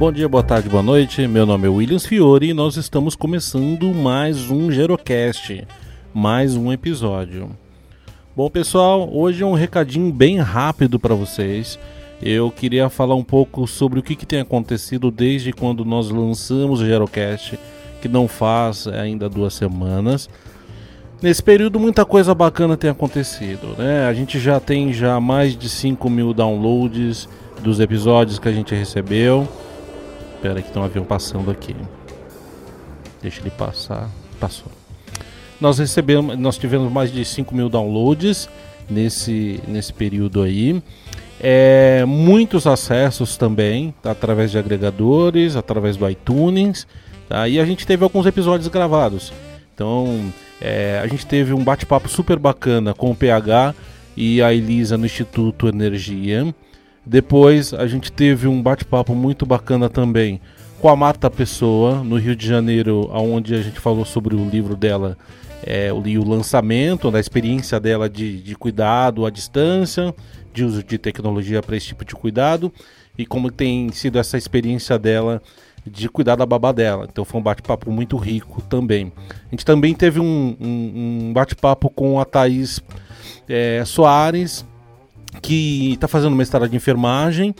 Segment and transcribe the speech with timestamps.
[0.00, 1.28] Bom dia, boa tarde, boa noite.
[1.28, 5.68] Meu nome é Williams Fiore e nós estamos começando mais um Gerocast,
[6.14, 7.50] mais um episódio.
[8.34, 11.78] Bom, pessoal, hoje é um recadinho bem rápido para vocês.
[12.22, 16.80] Eu queria falar um pouco sobre o que, que, tem acontecido desde quando nós lançamos
[16.80, 17.58] o Gerocast,
[18.00, 20.30] que não faz ainda duas semanas.
[21.20, 24.06] Nesse período muita coisa bacana tem acontecido, né?
[24.06, 27.28] A gente já tem já mais de 5 mil downloads
[27.62, 29.46] dos episódios que a gente recebeu.
[30.40, 31.76] Espera que tem um avião passando aqui.
[33.20, 34.08] Deixa ele passar.
[34.40, 34.72] Passou.
[35.60, 38.48] Nós recebemos, nós tivemos mais de 5 mil downloads
[38.88, 40.82] nesse, nesse período aí.
[41.38, 46.86] É, muitos acessos também, tá, através de agregadores, através do iTunes.
[47.28, 47.46] Tá?
[47.46, 49.34] E a gente teve alguns episódios gravados.
[49.74, 53.74] Então, é, a gente teve um bate-papo super bacana com o PH
[54.16, 56.54] e a Elisa no Instituto Energia.
[57.04, 60.40] Depois a gente teve um bate-papo muito bacana também
[60.80, 64.74] com a Marta Pessoa, no Rio de Janeiro, onde a gente falou sobre o livro
[64.74, 65.16] dela,
[65.62, 70.14] é, o, lançamento, da experiência dela de, de cuidado à distância,
[70.54, 72.72] de uso de tecnologia para esse tipo de cuidado
[73.16, 75.42] e como tem sido essa experiência dela
[75.86, 77.06] de cuidar da babá dela.
[77.10, 79.12] Então foi um bate-papo muito rico também.
[79.28, 82.80] A gente também teve um, um, um bate-papo com a Thaís
[83.46, 84.64] é, Soares,
[85.42, 87.54] que está fazendo mestrado de enfermagem.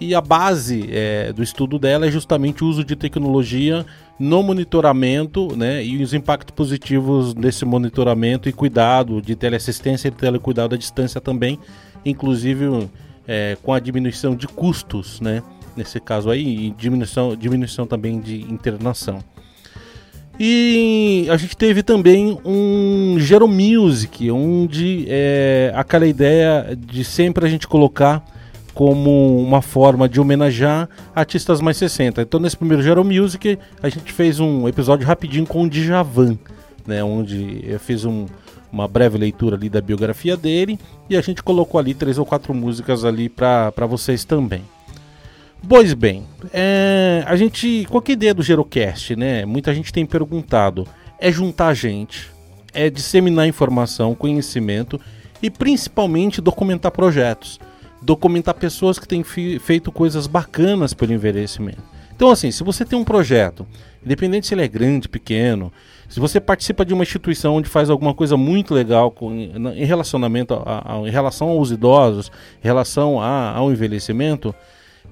[0.00, 3.86] E a base é, do estudo dela é justamente o uso de tecnologia
[4.18, 10.74] no monitoramento né, e os impactos positivos desse monitoramento e cuidado de teleassistência e telecuidado
[10.74, 11.58] à distância também,
[12.04, 12.88] inclusive
[13.26, 15.42] é, com a diminuição de custos né,
[15.76, 19.22] nesse caso aí, e diminuição, diminuição também de internação.
[20.44, 27.48] E a gente teve também um Gero Music, onde é, aquela ideia de sempre a
[27.48, 28.26] gente colocar
[28.74, 32.22] como uma forma de homenagear artistas mais 60.
[32.22, 36.36] Então nesse primeiro Gero Music a gente fez um episódio rapidinho com o Djavan,
[36.84, 38.26] né, onde eu fiz um,
[38.72, 40.76] uma breve leitura ali da biografia dele
[41.08, 44.64] e a gente colocou ali três ou quatro músicas ali para vocês também.
[45.68, 47.86] Pois bem, é, a gente.
[47.88, 49.44] Qual que a ideia do Gerocast, né?
[49.44, 50.86] Muita gente tem perguntado.
[51.18, 52.28] É juntar gente,
[52.74, 55.00] é disseminar informação, conhecimento
[55.40, 57.60] e principalmente documentar projetos.
[58.00, 61.82] Documentar pessoas que têm feito coisas bacanas pelo envelhecimento.
[62.14, 63.66] Então, assim, se você tem um projeto,
[64.04, 65.72] independente se ele é grande, pequeno,
[66.08, 70.54] se você participa de uma instituição onde faz alguma coisa muito legal com, em relacionamento
[70.54, 72.30] a, a, em relação aos idosos,
[72.62, 74.54] em relação a, ao envelhecimento,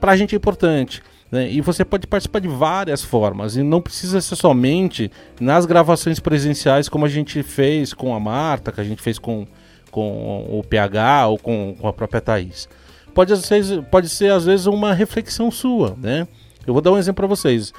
[0.01, 1.03] para a gente é importante.
[1.31, 1.51] Né?
[1.51, 6.89] E você pode participar de várias formas, e não precisa ser somente nas gravações presenciais,
[6.89, 9.47] como a gente fez com a Marta, que a gente fez com,
[9.91, 12.69] com o PH ou com, com a própria Thaís.
[13.15, 15.97] Pode ser, pode ser, às vezes, uma reflexão sua.
[16.01, 16.27] Né?
[16.67, 17.73] Eu vou dar um exemplo para vocês.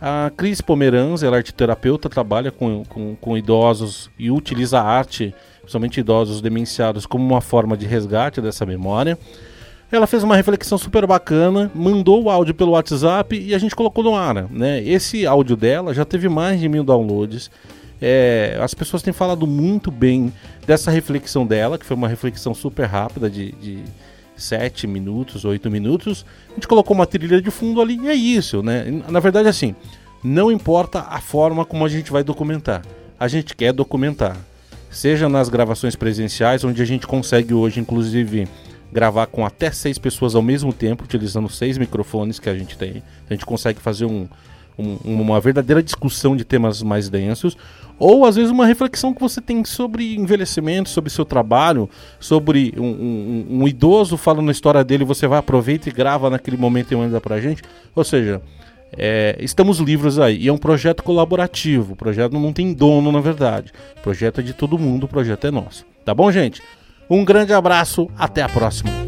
[0.00, 4.82] A Cris Pomeranz, ela é arte terapeuta, trabalha com, com, com idosos e utiliza a
[4.82, 9.16] arte, principalmente idosos demenciados, como uma forma de resgate dessa memória.
[9.92, 14.02] Ela fez uma reflexão super bacana, mandou o áudio pelo WhatsApp e a gente colocou
[14.02, 14.48] no ar.
[14.50, 14.82] Né?
[14.82, 17.50] Esse áudio dela já teve mais de mil downloads.
[18.00, 20.32] É, as pessoas têm falado muito bem
[20.66, 23.80] dessa reflexão dela, que foi uma reflexão super rápida de, de
[24.34, 26.24] 7 minutos, 8 minutos.
[26.52, 28.86] A gente colocou uma trilha de fundo ali e é isso, né?
[29.10, 29.76] Na verdade, assim,
[30.24, 32.80] não importa a forma como a gente vai documentar.
[33.20, 34.38] A gente quer documentar.
[34.90, 38.48] Seja nas gravações presenciais, onde a gente consegue hoje, inclusive,
[38.92, 43.02] gravar com até seis pessoas ao mesmo tempo, utilizando seis microfones que a gente tem.
[43.28, 44.28] A gente consegue fazer um,
[44.78, 47.56] um, uma verdadeira discussão de temas mais densos,
[47.98, 51.88] ou às vezes uma reflexão que você tem sobre envelhecimento, sobre seu trabalho,
[52.20, 56.56] sobre um, um, um idoso falando a história dele, você vai, aproveita e grava naquele
[56.56, 57.62] momento e manda pra gente.
[57.94, 58.42] Ou seja,
[58.96, 60.42] é, estamos livres aí.
[60.42, 61.94] E é um projeto colaborativo.
[61.94, 63.72] O projeto não tem dono, na verdade.
[63.98, 65.86] O projeto é de todo mundo, o projeto é nosso.
[66.04, 66.60] Tá bom, gente?
[67.12, 69.01] Um grande abraço, até a próxima.